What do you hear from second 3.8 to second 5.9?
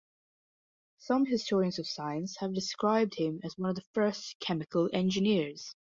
first chemical engineers.